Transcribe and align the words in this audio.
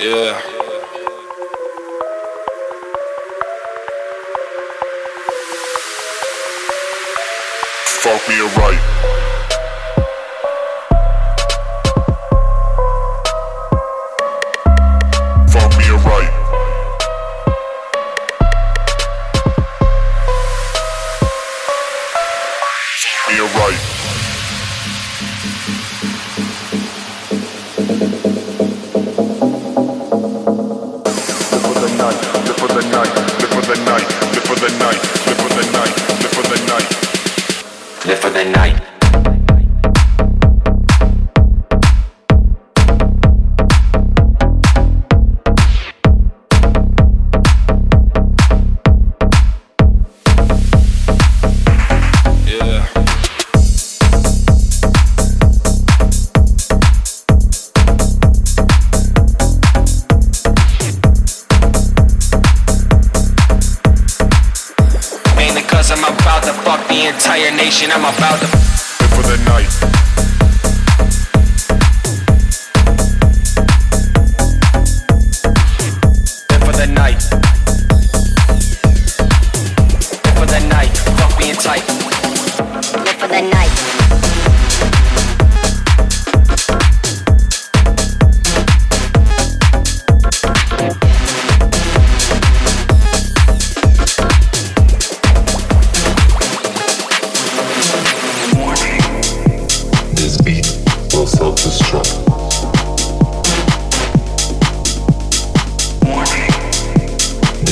Yeah. 0.00 0.40
Fuck 8.02 8.28
me 8.28 8.40
right. 8.56 9.31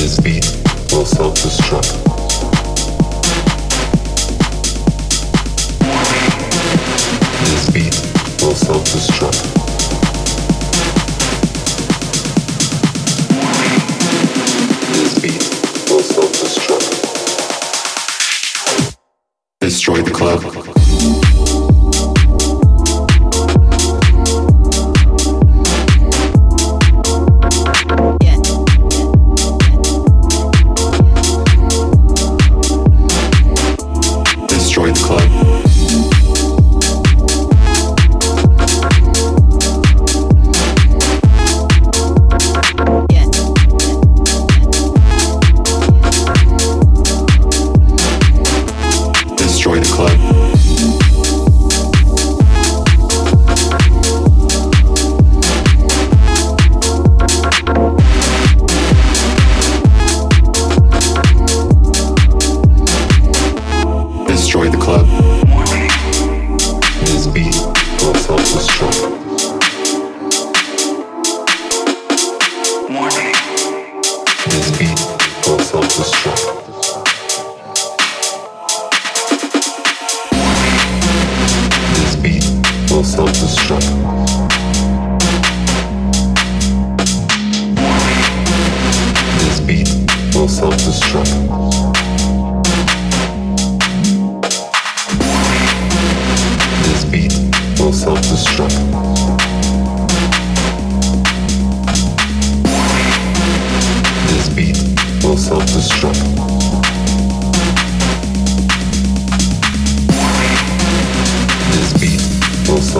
this 0.01 0.19
beat 0.19 0.43
will 0.91 1.05
self-destruct. 1.05 1.91
This 7.45 7.69
beat 7.69 8.41
will 8.41 8.55
self-destruct. 8.55 9.60
This 112.81 112.97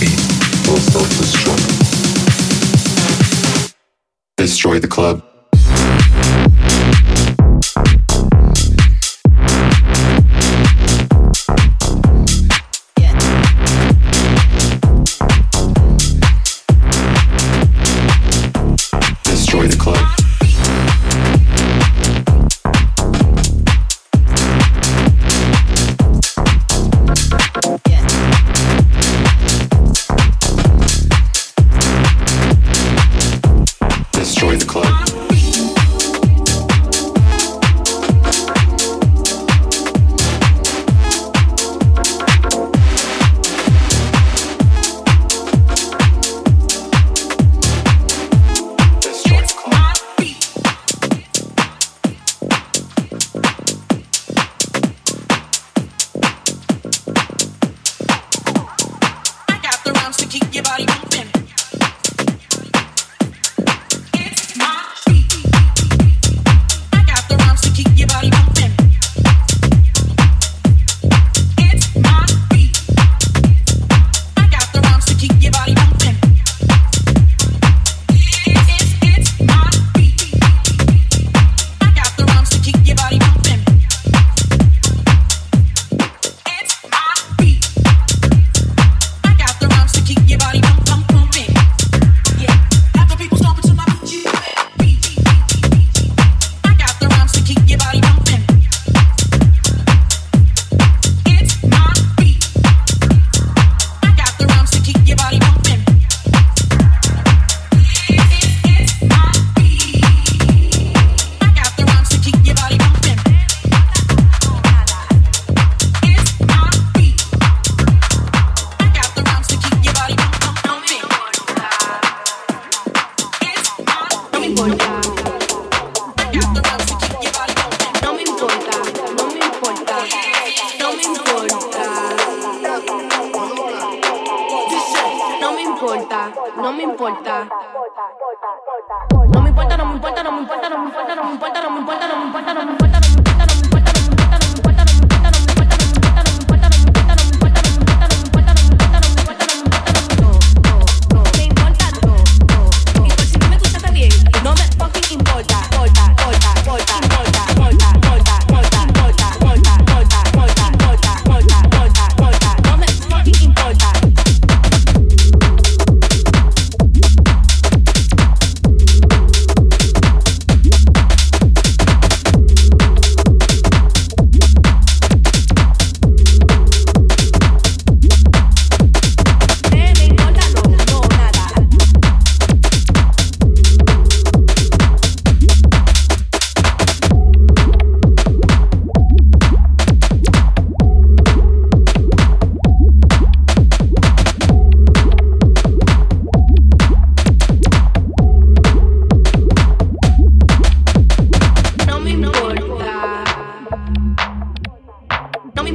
beat 0.00 0.20
will 0.66 0.78
self-destruct. 0.78 1.66
Destroy 4.38 4.78
the 4.78 4.88
club. 4.88 5.35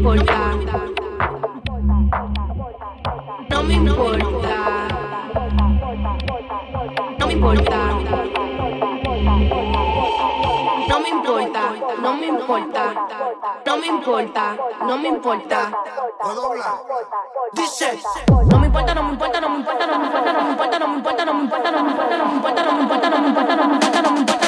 importa. 0.02 0.58
No 3.50 3.64
me 3.64 3.74
importa. 3.76 4.88
No 7.20 7.28
me 7.28 7.34
importa. 7.34 7.78
No 10.90 11.00
me 11.00 11.10
importa. 11.10 11.74
No 12.04 12.18
me 12.18 12.28
importa. 12.28 12.96
No 13.64 13.78
me 13.78 13.88
importa. 13.88 14.58
No 14.88 14.98
me 14.98 15.08
importa. 15.08 15.72
Dice. 17.54 18.02
No 18.50 18.58
me 18.58 18.66
importa, 18.68 18.96
no 18.96 19.04
me 19.04 19.12
importa, 19.12 19.40
no 19.40 19.50
me 19.50 19.58
importa, 19.58 19.86
no 19.86 20.00
me 20.00 20.06
importa, 20.08 20.34
no 20.34 20.42
me 20.42 20.50
importa, 20.50 20.80
no 20.80 20.88
me 20.88 20.96
importa, 20.96 21.26
no 21.26 21.34
me 21.34 21.42
importa, 21.44 21.72
no 21.72 21.84
me 21.84 21.92
importa, 21.92 22.64
no 22.66 22.72
me 22.72 22.82
importa, 22.82 23.10
no 23.10 23.22
me 23.22 23.28
importa, 23.28 23.56
no 23.56 23.68
me 23.68 23.76
importa, 23.76 24.02
no 24.02 24.12
me 24.12 24.20
importa. 24.20 24.41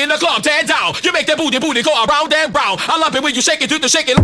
In 0.00 0.08
the 0.08 0.16
club, 0.16 0.42
tear 0.42 0.64
down. 0.64 0.94
You 1.04 1.12
make 1.12 1.26
that 1.26 1.36
booty, 1.36 1.58
booty 1.58 1.82
go 1.82 1.92
around 1.92 2.32
and 2.32 2.54
round. 2.54 2.80
I 2.88 2.96
love 2.98 3.14
it 3.14 3.22
when 3.22 3.34
you 3.34 3.42
shake 3.42 3.60
it, 3.62 3.68
do 3.68 3.78
the 3.78 3.88
shake 3.88 4.08
it. 4.08 4.16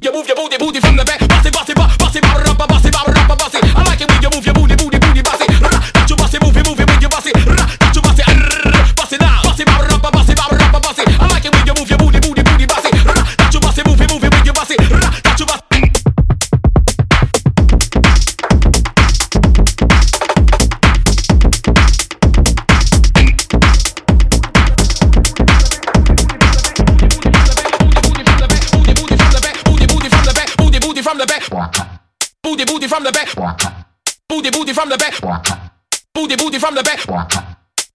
You 0.00 0.12
move 0.12 0.26
your 0.26 0.36
booty, 0.36 0.56
booty 0.56 0.80
from 0.80 0.96
the 0.96 1.04
back. 1.04 1.20
Bossy, 1.28 1.50
bossy, 1.50 1.74
bossy, 1.74 1.96
bossy, 1.98 2.20
bossy, 2.20 2.56
bossy, 2.56 2.90
bossy, 2.90 3.36
bossy. 3.36 3.60
I 3.76 3.84
like 3.84 4.00
it 4.00 4.08
when 4.08 4.22
you 4.22 4.30
move 4.32 4.44
your 4.46 4.49
Booty, 32.42 32.64
booty 32.64 32.86
from 32.88 33.04
the 33.04 33.12
back. 33.12 33.28
Booty, 34.28 34.50
booty 34.50 34.72
from 34.72 34.88
the 34.88 34.98
back. 34.98 35.14
Booty, 36.14 36.36
booty 36.36 36.58
from 36.58 36.74
the 36.74 36.82
back. 36.82 37.00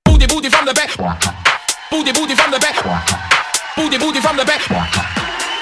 Booty, 0.06 0.28
booty 0.28 0.50
from 0.50 0.66
the 0.66 0.74
back. 0.74 0.92
Booty, 1.92 2.12
booty 2.12 2.36
from 2.36 2.52
the 2.52 2.60
back. 2.60 2.76
Booty, 3.76 3.98
booty 3.98 4.22
from 4.22 4.38
the 4.38 4.46
back. 4.46 4.62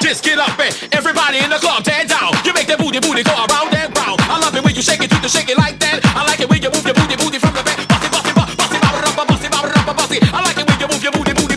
Just 0.01 0.23
get 0.23 0.37
up 0.37 0.59
and 0.59 0.75
everybody 0.91 1.39
in 1.39 1.49
the 1.49 1.57
club 1.57 1.83
tear 1.83 2.05
down. 2.05 2.31
You 2.43 2.53
make 2.53 2.67
that 2.67 2.77
booty, 2.77 2.99
booty 2.99 3.23
go 3.23 3.31
around 3.31 3.73
and 3.73 3.87
round. 3.95 4.19
I 4.27 4.39
love 4.39 4.55
it 4.55 4.63
when 4.63 4.75
you 4.75 4.81
shake 4.81 5.01
it, 5.01 5.09
do 5.09 5.19
the 5.19 5.29
shake 5.29 5.49
it 5.49 5.57
like 5.57 5.79
that. 5.79 6.03
I 6.03 6.27
like 6.27 6.39
it 6.39 6.49
when 6.49 6.61
you 6.61 6.69
move 6.69 6.83
your 6.83 6.93
booty, 6.93 7.15
booty 7.15 7.39
from 7.39 7.55
the 7.55 7.63
back. 7.63 7.79
Bossy, 7.87 8.09
bossy, 8.11 8.31
bossy, 8.35 8.55
bossy, 8.55 8.79
bossy, 8.79 9.47
bossy, 9.47 9.47
bossy. 9.95 10.19
I 10.31 10.39
like 10.43 10.59
it 10.59 10.67
when 10.67 10.79
you 10.79 10.87
move 10.91 11.03
your 11.03 11.13
booty, 11.15 11.33
booty, 11.33 11.52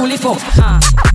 Curfew 0.00 0.12
lift 0.12 0.24
up. 0.24 0.38
COVID 0.38 1.09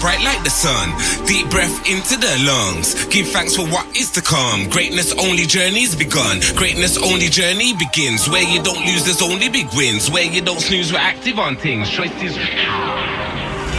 bright 0.00 0.22
like 0.22 0.42
the 0.44 0.50
sun. 0.50 0.94
Deep 1.26 1.50
breath 1.50 1.74
into 1.90 2.16
the 2.16 2.32
lungs. 2.46 2.94
Give 3.06 3.26
thanks 3.26 3.56
for 3.56 3.66
what 3.66 3.86
is 3.96 4.10
to 4.12 4.22
come. 4.22 4.68
Greatness 4.70 5.12
only 5.18 5.46
journey's 5.46 5.94
begun. 5.94 6.40
Greatness 6.54 6.96
only 6.98 7.28
journey 7.28 7.74
begins. 7.74 8.28
Where 8.28 8.42
you 8.42 8.62
don't 8.62 8.84
lose, 8.86 9.04
there's 9.04 9.22
only 9.22 9.48
big 9.48 9.66
wins. 9.74 10.10
Where 10.10 10.24
you 10.24 10.40
don't 10.40 10.60
snooze, 10.60 10.92
we're 10.92 10.98
active 10.98 11.38
on 11.38 11.56
things. 11.56 11.90
Choices 11.90 12.36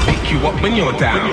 pick 0.06 0.32
you 0.32 0.39
up 0.47 0.62
when 0.62 0.76
you're 0.76 0.93
down. 0.99 1.30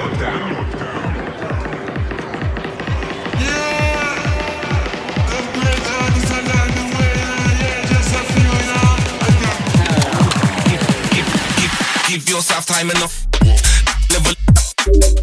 Give 12.08 12.28
yourself 12.28 12.66
time 12.66 12.90
enough 12.90 13.29
thank 14.93 15.05
you 15.05 15.19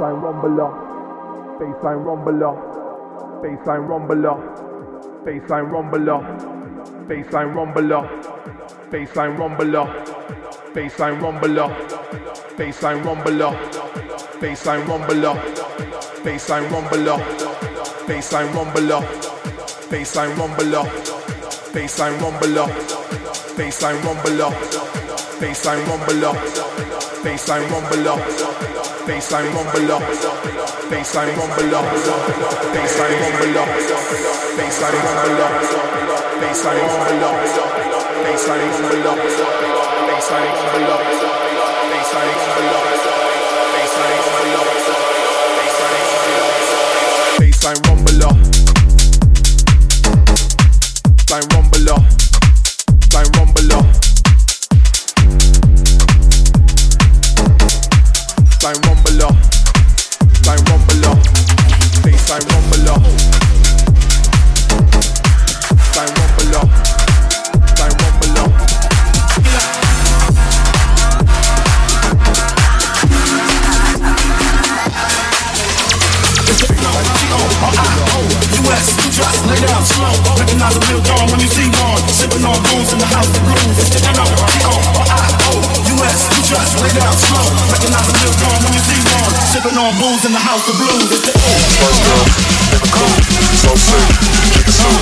baseline 0.00 0.22
rumbler, 0.22 0.70
baseline 1.60 2.04
rumbler, 2.06 2.54
baseline 3.42 3.86
rumbler, 3.88 4.36
baseline 5.24 5.68
rumbler, 5.72 6.20
baseline 7.08 7.54
rumbler, 7.54 8.02
baseline 8.90 9.36
rumbler, 9.38 9.84
baseline 10.86 11.20
rumbler, 11.20 11.68
baseline 12.56 13.02
rumbler, 13.04 13.52
baseline 14.40 14.84
rumbler, 14.88 15.34
baseline 16.24 16.70
rumbler, 16.72 17.36
baseline 18.08 18.48
rumbler, 18.56 19.02
baseline 19.92 20.34
rumbler, 20.38 20.84
baseline 21.66 22.16
rumbler, 22.22 22.66
baseline 23.56 24.00
rumbler, 24.04 24.50
baseline 25.40 25.82
rumbler, 25.86 26.34
baseline 27.22 27.66
rumbler, 27.70 28.59
baseline 29.10 29.52
rumble 29.52 29.92
up, 29.92 30.02
baseline 30.88 31.36
rumble 31.36 31.74
up, 31.74 31.84
baseline 32.70 33.18
rumble 33.20 33.58
up, 33.58 33.68
baseline 34.54 35.02
rumble 35.02 35.42
up, 35.42 35.54
baseline 36.38 36.86
rumble 36.86 37.24
up, 37.26 37.34
baseline 38.22 38.70
rumble 38.70 39.08
up, 39.10 39.18
baseline 40.06 40.46
rumble 40.46 40.92
up, 40.92 41.02
baseline 41.90 42.36
rumble 42.36 42.76
up. 42.76 42.99
Down 86.90 87.14
slow. 87.14 87.46
Recognize 87.70 88.08
a 88.10 88.14
real 88.18 88.34
don 88.42 88.58
when 88.66 88.74
you 88.74 88.82
see 88.82 88.98
one. 89.14 89.30
Sipping 89.54 89.78
on 89.78 89.94
booze 90.02 90.26
in 90.26 90.32
the 90.34 90.42
house 90.42 90.66
of 90.66 90.74
blues. 90.74 91.06
It's 91.06 91.22
the 91.22 91.38
First 91.78 92.02
girl 92.02 92.18
uh, 92.18 92.74
in 92.74 92.80
the 92.82 92.90
cool, 92.90 93.14
so 93.62 93.70
sick. 93.78 94.10
Chicken 94.50 94.74
soup, 94.74 94.98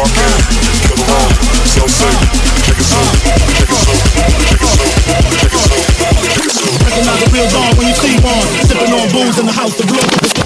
walk 0.00 0.16
in, 0.16 0.32
kill 0.80 0.96
the 0.96 1.04
room, 1.04 1.32
so 1.68 1.84
sick. 1.92 2.16
Chicken 2.64 2.88
soup, 2.88 3.04
chicken 3.52 3.76
soup, 3.76 4.00
chicken 4.48 4.64
soup, 4.64 4.88
chicken 5.36 5.60
soup, 5.60 5.84
chicken 6.24 6.50
soup. 6.56 6.72
Recognize 6.88 7.20
a 7.20 7.28
real 7.28 7.48
don 7.52 7.68
when 7.76 7.86
you 7.88 7.96
see 8.00 8.16
one. 8.24 8.48
Sipping 8.64 8.92
on 8.96 9.04
booze 9.12 9.36
in 9.38 9.44
the 9.44 9.52
house 9.52 9.76
of 9.76 9.86
blues. 9.92 10.45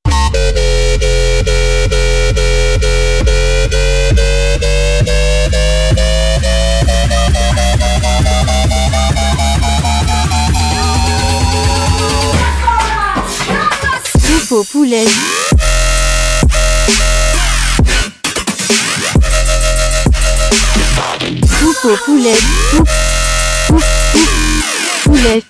faux 14.51 14.65
poulet. 14.65 15.05
Coupe 21.57 21.85
au 21.85 21.95
poulet. 22.03 22.35
Coupe, 23.67 23.83
poulet. 25.05 25.43